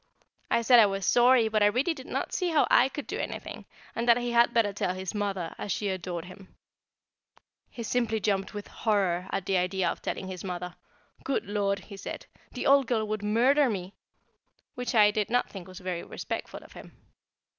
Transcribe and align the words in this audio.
I 0.49 0.63
said 0.63 0.79
I 0.79 0.87
was 0.87 1.05
sorry, 1.05 1.47
but 1.47 1.61
I 1.61 1.67
really 1.67 1.93
did 1.93 2.07
not 2.07 2.33
see 2.33 2.49
how 2.49 2.65
I 2.71 2.89
could 2.89 3.05
do 3.05 3.19
anything, 3.19 3.65
and 3.93 4.07
that 4.09 4.17
he 4.17 4.31
had 4.31 4.51
better 4.51 4.73
tell 4.73 4.95
his 4.95 5.13
Mother, 5.13 5.53
as 5.59 5.71
she 5.71 5.89
adored 5.89 6.25
him. 6.25 6.55
[Sidenote: 6.57 7.35
Cora's 7.35 7.37
Necklace] 7.37 7.75
He 7.75 7.83
simply 7.83 8.19
jumped 8.19 8.53
with 8.55 8.67
horror 8.67 9.27
at 9.31 9.45
the 9.45 9.57
idea 9.57 9.87
of 9.87 10.01
telling 10.01 10.27
his 10.27 10.43
Mother. 10.43 10.75
"Good 11.23 11.45
Lord!" 11.45 11.77
he 11.81 11.97
said, 11.97 12.25
"the 12.51 12.65
old 12.65 12.87
girl 12.87 13.07
would 13.09 13.21
murder 13.21 13.69
me," 13.69 13.93
which 14.73 14.95
I 14.95 15.11
did 15.11 15.29
not 15.29 15.51
think 15.51 15.67
very 15.75 16.01
respectful 16.01 16.61
of 16.63 16.73
him. 16.73 16.97